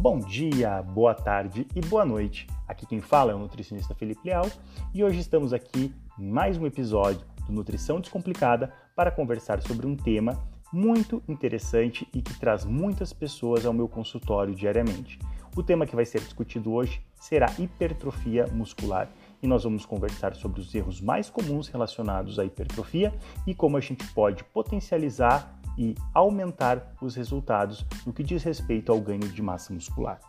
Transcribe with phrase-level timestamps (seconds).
[0.00, 2.46] Bom dia, boa tarde e boa noite.
[2.66, 4.46] Aqui quem fala é o nutricionista Felipe Leal
[4.94, 10.42] e hoje estamos aqui mais um episódio do Nutrição Descomplicada para conversar sobre um tema
[10.72, 15.18] muito interessante e que traz muitas pessoas ao meu consultório diariamente.
[15.54, 19.06] O tema que vai ser discutido hoje será hipertrofia muscular
[19.42, 23.12] e nós vamos conversar sobre os erros mais comuns relacionados à hipertrofia
[23.46, 29.00] e como a gente pode potencializar e aumentar os resultados no que diz respeito ao
[29.00, 30.20] ganho de massa muscular.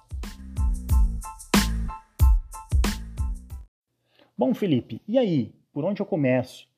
[4.37, 5.53] Bom, Felipe, e aí?
[5.73, 6.69] Por onde eu começo?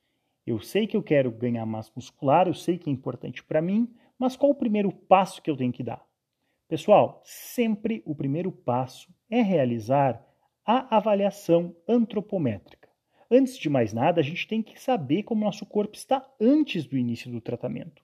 [0.44, 3.88] Eu sei que eu quero ganhar massa muscular, eu sei que é importante para mim,
[4.18, 6.04] mas qual o primeiro passo que eu tenho que dar?
[6.66, 10.20] Pessoal, sempre o primeiro passo é realizar
[10.66, 12.88] a avaliação antropométrica.
[13.30, 16.98] Antes de mais nada, a gente tem que saber como nosso corpo está antes do
[16.98, 18.02] início do tratamento.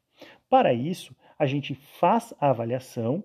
[0.49, 3.23] Para isso, a gente faz a avaliação,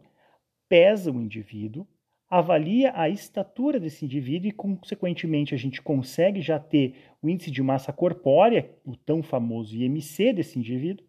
[0.70, 1.88] pesa o indivíduo,
[2.30, 7.62] avalia a estatura desse indivíduo e, consequentemente, a gente consegue já ter o índice de
[7.62, 11.06] massa corpórea, o tão famoso IMC desse indivíduo.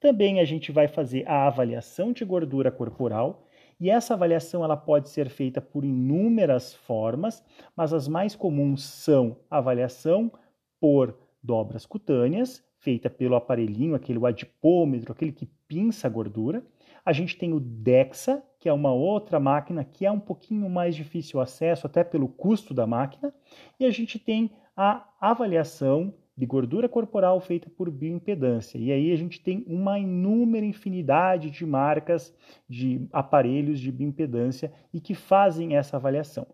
[0.00, 3.46] Também a gente vai fazer a avaliação de gordura corporal,
[3.78, 7.44] e essa avaliação ela pode ser feita por inúmeras formas,
[7.76, 10.32] mas as mais comuns são avaliação
[10.80, 16.64] por dobras cutâneas, feita pelo aparelhinho, aquele adipômetro, aquele que pinça a gordura.
[17.04, 20.94] A gente tem o DEXA, que é uma outra máquina que é um pouquinho mais
[20.94, 23.34] difícil o acesso, até pelo custo da máquina.
[23.80, 28.78] E a gente tem a avaliação de gordura corporal feita por bioimpedância.
[28.78, 32.32] E aí a gente tem uma inúmera infinidade de marcas
[32.68, 36.46] de aparelhos de bioimpedância e que fazem essa avaliação.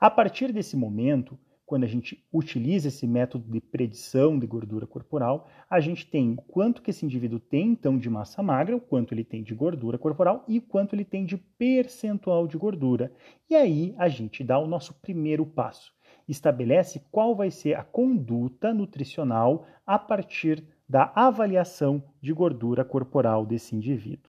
[0.00, 1.38] A partir desse momento,
[1.70, 6.82] quando a gente utiliza esse método de predição de gordura corporal, a gente tem quanto
[6.82, 10.44] que esse indivíduo tem então de massa magra, o quanto ele tem de gordura corporal
[10.48, 13.12] e quanto ele tem de percentual de gordura.
[13.48, 15.92] E aí a gente dá o nosso primeiro passo
[16.28, 23.74] estabelece qual vai ser a conduta nutricional a partir da avaliação de gordura corporal desse
[23.74, 24.29] indivíduo.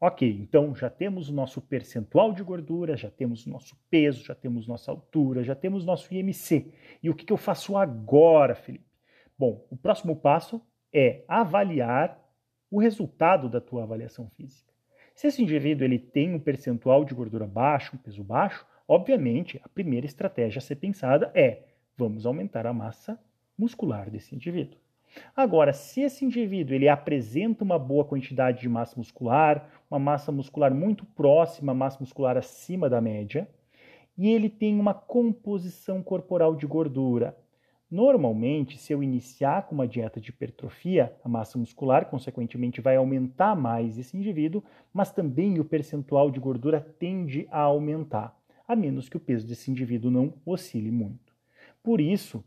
[0.00, 4.34] Ok, então já temos o nosso percentual de gordura, já temos o nosso peso, já
[4.34, 6.72] temos nossa altura, já temos nosso IMC.
[7.02, 8.84] E o que, que eu faço agora, Felipe?
[9.38, 10.60] Bom, o próximo passo
[10.92, 12.22] é avaliar
[12.70, 14.72] o resultado da tua avaliação física.
[15.14, 19.68] Se esse indivíduo ele tem um percentual de gordura baixo, um peso baixo, Obviamente, a
[19.68, 21.64] primeira estratégia a ser pensada é:
[21.96, 23.18] vamos aumentar a massa
[23.58, 24.78] muscular desse indivíduo.
[25.34, 30.74] Agora, se esse indivíduo ele apresenta uma boa quantidade de massa muscular, uma massa muscular
[30.74, 33.48] muito próxima à massa muscular acima da média,
[34.16, 37.36] e ele tem uma composição corporal de gordura.
[37.90, 43.54] Normalmente, se eu iniciar com uma dieta de hipertrofia, a massa muscular, consequentemente, vai aumentar
[43.54, 49.16] mais esse indivíduo, mas também o percentual de gordura tende a aumentar a menos que
[49.16, 51.34] o peso desse indivíduo não oscile muito.
[51.82, 52.44] Por isso,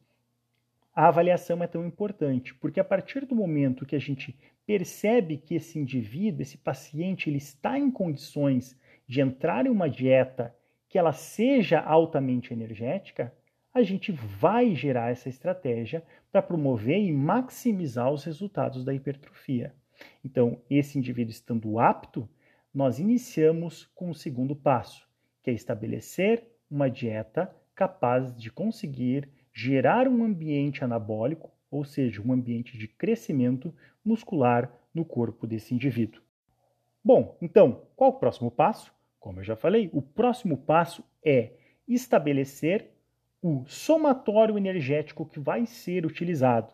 [0.93, 5.55] a avaliação é tão importante, porque a partir do momento que a gente percebe que
[5.55, 8.77] esse indivíduo, esse paciente, ele está em condições
[9.07, 10.55] de entrar em uma dieta
[10.87, 13.33] que ela seja altamente energética,
[13.73, 19.73] a gente vai gerar essa estratégia para promover e maximizar os resultados da hipertrofia.
[20.23, 22.27] Então, esse indivíduo estando apto,
[22.73, 25.07] nós iniciamos com o segundo passo,
[25.41, 29.29] que é estabelecer uma dieta capaz de conseguir
[29.61, 33.75] gerar um ambiente anabólico, ou seja, um ambiente de crescimento
[34.05, 36.21] muscular no corpo desse indivíduo.
[37.03, 38.93] Bom, então, qual o próximo passo?
[39.19, 42.89] Como eu já falei, o próximo passo é estabelecer
[43.41, 46.73] o somatório energético que vai ser utilizado.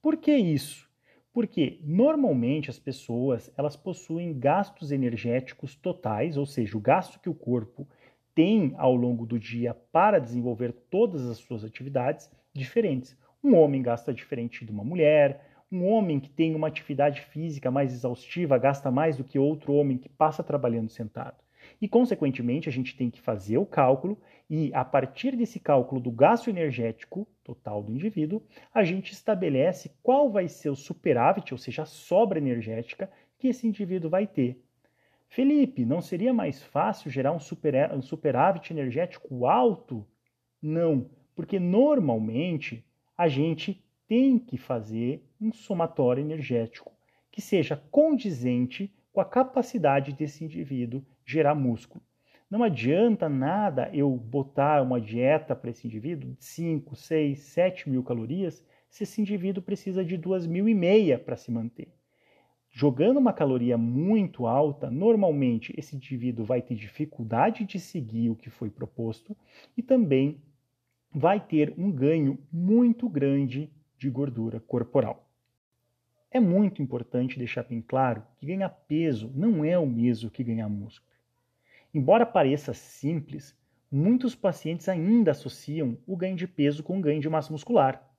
[0.00, 0.88] Por que isso?
[1.32, 7.34] Porque normalmente as pessoas elas possuem gastos energéticos totais, ou seja, o gasto que o
[7.34, 7.88] corpo
[8.34, 13.16] tem ao longo do dia para desenvolver todas as suas atividades diferentes.
[13.42, 17.92] Um homem gasta diferente de uma mulher, um homem que tem uma atividade física mais
[17.92, 21.42] exaustiva gasta mais do que outro homem que passa trabalhando sentado.
[21.80, 24.18] E, consequentemente, a gente tem que fazer o cálculo
[24.50, 28.42] e, a partir desse cálculo do gasto energético total do indivíduo,
[28.74, 33.66] a gente estabelece qual vai ser o superávit, ou seja, a sobra energética que esse
[33.66, 34.62] indivíduo vai ter.
[35.32, 40.06] Felipe, não seria mais fácil gerar um, super, um superávit energético alto?
[40.60, 42.84] Não, porque normalmente
[43.16, 46.92] a gente tem que fazer um somatório energético
[47.30, 52.04] que seja condizente com a capacidade desse indivíduo gerar músculo.
[52.50, 58.04] Não adianta nada eu botar uma dieta para esse indivíduo de 5, 6, 7 mil
[58.04, 61.88] calorias se esse indivíduo precisa de 2 mil e meia para se manter.
[62.72, 68.48] Jogando uma caloria muito alta, normalmente esse indivíduo vai ter dificuldade de seguir o que
[68.48, 69.36] foi proposto
[69.76, 70.40] e também
[71.14, 75.28] vai ter um ganho muito grande de gordura corporal.
[76.30, 80.70] É muito importante deixar bem claro que ganhar peso não é o mesmo que ganhar
[80.70, 81.12] músculo.
[81.92, 83.54] Embora pareça simples,
[83.90, 88.10] muitos pacientes ainda associam o ganho de peso com o ganho de massa muscular.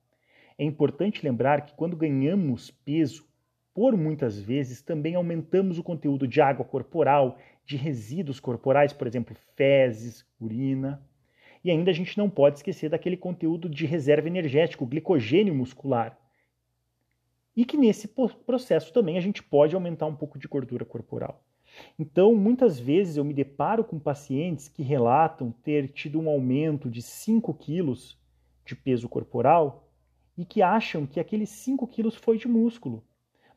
[0.56, 3.26] É importante lembrar que quando ganhamos peso,
[3.74, 7.36] por muitas vezes também aumentamos o conteúdo de água corporal,
[7.66, 11.02] de resíduos corporais, por exemplo, fezes, urina.
[11.64, 16.16] E ainda a gente não pode esquecer daquele conteúdo de reserva energética, o glicogênio muscular.
[17.56, 18.08] E que nesse
[18.46, 21.44] processo também a gente pode aumentar um pouco de gordura corporal.
[21.98, 27.02] Então, muitas vezes eu me deparo com pacientes que relatam ter tido um aumento de
[27.02, 28.16] 5 quilos
[28.64, 29.88] de peso corporal
[30.36, 33.02] e que acham que aqueles 5 quilos foi de músculo.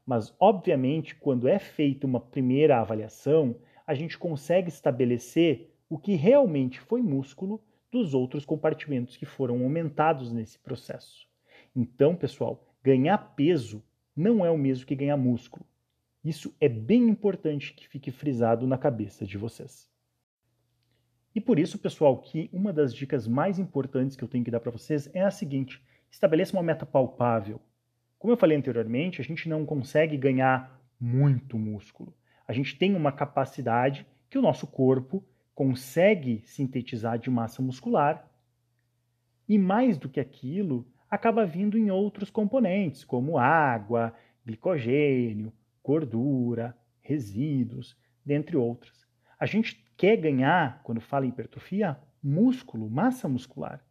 [0.07, 6.79] Mas, obviamente, quando é feita uma primeira avaliação, a gente consegue estabelecer o que realmente
[6.79, 7.61] foi músculo
[7.91, 11.27] dos outros compartimentos que foram aumentados nesse processo.
[11.75, 13.83] Então, pessoal, ganhar peso
[14.15, 15.65] não é o mesmo que ganhar músculo.
[16.23, 19.89] Isso é bem importante que fique frisado na cabeça de vocês.
[21.35, 24.61] E por isso, pessoal, que uma das dicas mais importantes que eu tenho que dar
[24.61, 27.61] para vocês é a seguinte: estabeleça uma meta palpável.
[28.19, 32.13] Como eu falei anteriormente, a gente não consegue ganhar muito músculo.
[32.47, 35.23] A gente tem uma capacidade que o nosso corpo
[35.53, 38.29] consegue sintetizar de massa muscular.
[39.47, 44.13] E mais do que aquilo, acaba vindo em outros componentes, como água,
[44.45, 45.53] glicogênio,
[45.83, 49.07] gordura, resíduos, dentre outros.
[49.39, 53.83] A gente quer ganhar, quando fala em hipertrofia, músculo, massa muscular.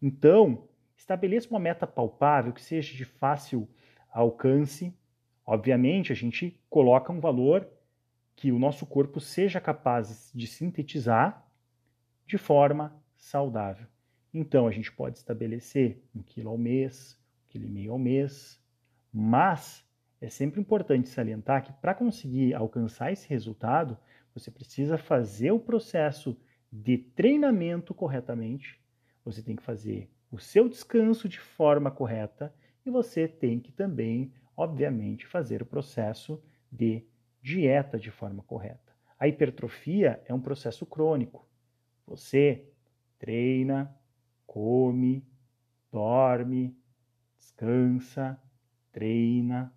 [0.00, 0.66] Então,
[0.98, 3.68] estabeleça uma meta palpável que seja de fácil
[4.12, 4.92] alcance.
[5.46, 7.66] Obviamente, a gente coloca um valor
[8.34, 11.46] que o nosso corpo seja capaz de sintetizar
[12.26, 13.86] de forma saudável.
[14.34, 18.60] Então, a gente pode estabelecer um quilo ao mês, um quilo e meio ao mês,
[19.12, 19.84] mas
[20.20, 23.96] é sempre importante salientar que para conseguir alcançar esse resultado,
[24.34, 26.36] você precisa fazer o processo
[26.70, 28.78] de treinamento corretamente,
[29.24, 32.54] você tem que fazer o seu descanso de forma correta
[32.84, 37.06] e você tem que também, obviamente, fazer o processo de
[37.42, 38.92] dieta de forma correta.
[39.18, 41.46] A hipertrofia é um processo crônico.
[42.06, 42.68] Você
[43.18, 43.94] treina,
[44.46, 45.26] come,
[45.90, 46.76] dorme,
[47.38, 48.40] descansa,
[48.92, 49.72] treina,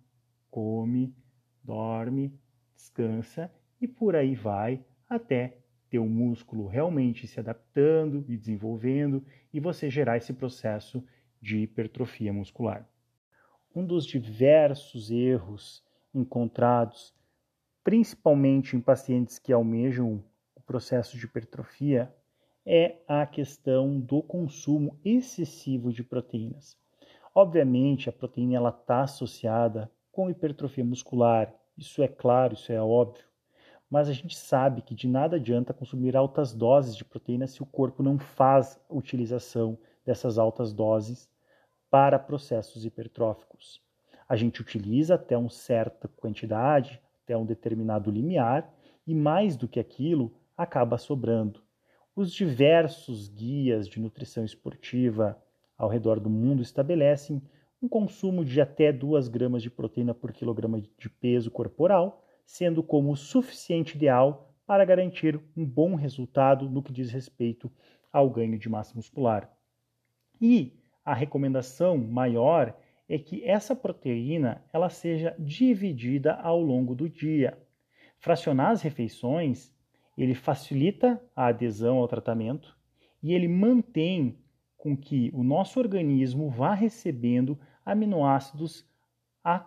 [0.50, 1.14] come,
[1.62, 2.38] dorme,
[2.74, 3.50] descansa
[3.80, 5.61] e por aí vai até
[5.92, 9.22] ter o músculo realmente se adaptando e desenvolvendo
[9.52, 11.04] e você gerar esse processo
[11.38, 12.88] de hipertrofia muscular.
[13.76, 15.84] Um dos diversos erros
[16.14, 17.14] encontrados,
[17.84, 20.24] principalmente em pacientes que almejam
[20.54, 22.10] o processo de hipertrofia,
[22.64, 26.78] é a questão do consumo excessivo de proteínas.
[27.34, 33.31] Obviamente, a proteína está associada com hipertrofia muscular, isso é claro, isso é óbvio
[33.92, 37.66] mas a gente sabe que de nada adianta consumir altas doses de proteína se o
[37.66, 41.28] corpo não faz utilização dessas altas doses
[41.90, 43.82] para processos hipertróficos.
[44.26, 48.72] A gente utiliza até uma certa quantidade, até um determinado limiar,
[49.06, 51.60] e mais do que aquilo acaba sobrando.
[52.16, 55.36] Os diversos guias de nutrição esportiva
[55.76, 57.42] ao redor do mundo estabelecem
[57.82, 63.12] um consumo de até 2 gramas de proteína por quilograma de peso corporal, sendo como
[63.12, 67.72] o suficiente ideal para garantir um bom resultado no que diz respeito
[68.12, 69.50] ao ganho de massa muscular.
[70.38, 72.76] E a recomendação maior
[73.08, 77.58] é que essa proteína ela seja dividida ao longo do dia.
[78.18, 79.74] Fracionar as refeições,
[80.14, 82.76] ele facilita a adesão ao tratamento
[83.22, 84.38] e ele mantém
[84.76, 88.86] com que o nosso organismo vá recebendo aminoácidos
[89.42, 89.66] a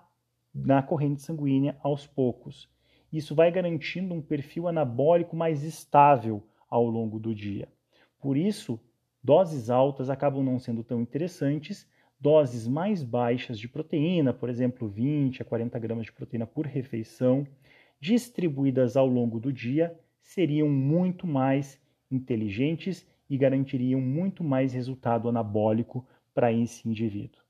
[0.53, 2.74] na corrente sanguínea aos poucos.
[3.15, 7.69] Isso vai garantindo um perfil anabólico mais estável ao longo do dia.
[8.19, 8.77] Por isso,
[9.23, 15.41] doses altas acabam não sendo tão interessantes, doses mais baixas de proteína, por exemplo, 20
[15.41, 17.47] a 40 gramas de proteína por refeição,
[18.01, 21.79] distribuídas ao longo do dia, seriam muito mais
[22.11, 27.44] inteligentes e garantiriam muito mais resultado anabólico para esse indivíduo.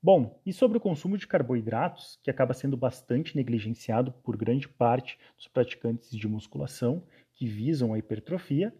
[0.00, 5.18] Bom, e sobre o consumo de carboidratos, que acaba sendo bastante negligenciado por grande parte
[5.36, 7.02] dos praticantes de musculação
[7.34, 8.72] que visam a hipertrofia,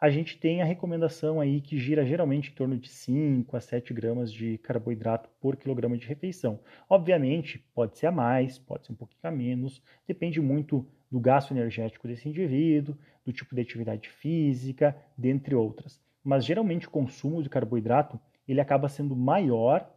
[0.00, 3.92] a gente tem a recomendação aí que gira geralmente em torno de 5 a 7
[3.92, 6.60] gramas de carboidrato por quilograma de refeição.
[6.88, 11.50] Obviamente, pode ser a mais, pode ser um pouquinho a menos, depende muito do gasto
[11.50, 16.00] energético desse indivíduo, do tipo de atividade física, dentre outras.
[16.22, 19.90] Mas geralmente o consumo de carboidrato ele acaba sendo maior,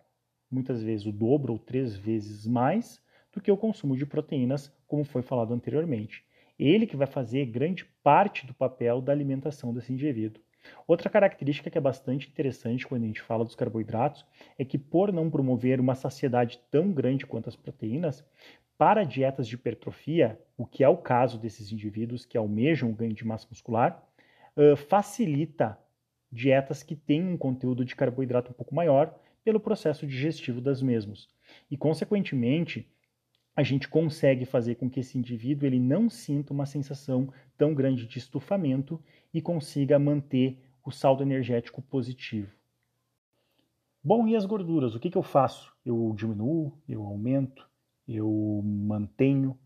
[0.54, 5.04] muitas vezes o dobro ou três vezes mais, do que o consumo de proteínas, como
[5.04, 6.24] foi falado anteriormente.
[6.58, 10.42] Ele que vai fazer grande parte do papel da alimentação desse indivíduo.
[10.88, 14.26] Outra característica que é bastante interessante quando a gente fala dos carboidratos
[14.58, 18.24] é que, por não promover uma saciedade tão grande quanto as proteínas,
[18.78, 23.14] para dietas de hipertrofia, o que é o caso desses indivíduos que almejam o ganho
[23.14, 24.04] de massa muscular,
[24.88, 25.78] facilita
[26.32, 31.28] dietas que têm um conteúdo de carboidrato um pouco maior pelo processo digestivo das mesmas.
[31.70, 32.88] E, consequentemente,
[33.56, 38.08] a gente consegue fazer com que esse indivíduo ele não sinta uma sensação tão grande
[38.08, 39.02] de estufamento
[39.34, 42.52] e consiga manter o saldo energético positivo.
[44.04, 44.96] Bom, e as gorduras?
[44.96, 45.74] O que, que eu faço?
[45.86, 47.70] Eu diminuo, eu aumento,
[48.08, 49.58] eu mantenho.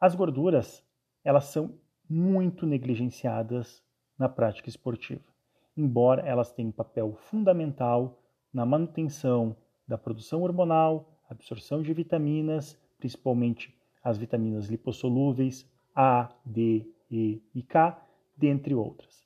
[0.00, 0.84] As gorduras,
[1.24, 1.78] elas são
[2.08, 3.82] muito negligenciadas
[4.18, 5.24] na prática esportiva,
[5.76, 8.20] embora elas tenham um papel fundamental
[8.58, 9.54] na manutenção
[9.86, 13.72] da produção hormonal, absorção de vitaminas, principalmente
[14.02, 18.04] as vitaminas lipossolúveis A, D, E e K,
[18.36, 19.24] dentre outras.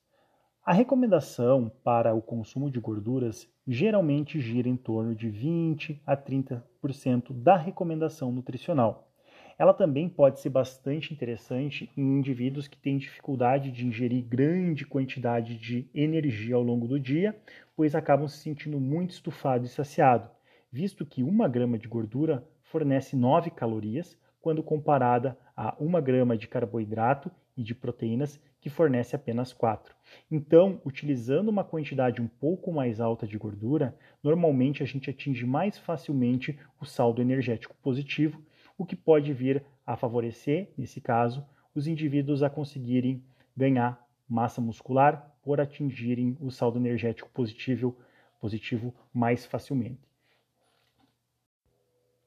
[0.63, 7.33] A recomendação para o consumo de gorduras geralmente gira em torno de 20 a 30%
[7.33, 9.12] da recomendação nutricional.
[9.59, 15.57] Ela também pode ser bastante interessante em indivíduos que têm dificuldade de ingerir grande quantidade
[15.57, 17.37] de energia ao longo do dia,
[17.77, 20.31] pois acabam se sentindo muito estufado e saciado,
[20.71, 26.49] visto que uma grama de gordura fornece 9 calorias, quando comparada a 1 grama de
[26.49, 29.95] carboidrato e de proteínas, que fornece apenas 4.
[30.31, 35.77] Então, utilizando uma quantidade um pouco mais alta de gordura, normalmente a gente atinge mais
[35.77, 38.43] facilmente o saldo energético positivo,
[38.83, 43.23] o que pode vir a favorecer, nesse caso, os indivíduos a conseguirem
[43.57, 47.97] ganhar massa muscular por atingirem o saldo energético positivo,
[48.41, 50.01] positivo mais facilmente.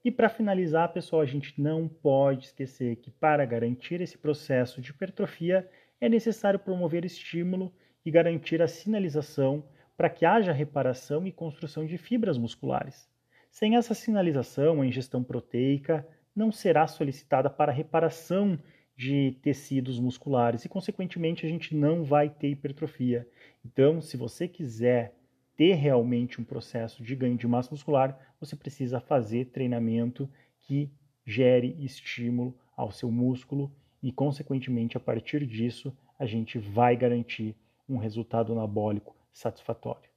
[0.01, 4.91] E para finalizar, pessoal, a gente não pode esquecer que para garantir esse processo de
[4.91, 5.69] hipertrofia
[5.99, 7.73] é necessário promover estímulo
[8.05, 9.65] e garantir a sinalização
[9.97, 13.09] para que haja reparação e construção de fibras musculares.
[13.51, 18.59] Sem essa sinalização, a ingestão proteica não será solicitada para reparação
[18.95, 23.27] de tecidos musculares e, consequentemente, a gente não vai ter hipertrofia.
[23.63, 25.15] Então, se você quiser
[25.55, 30.29] ter realmente um processo de ganho de massa muscular, você precisa fazer treinamento
[30.61, 30.89] que
[31.25, 33.71] gere estímulo ao seu músculo
[34.03, 37.55] e, consequentemente, a partir disso, a gente vai garantir
[37.87, 40.14] um resultado anabólico satisfatório.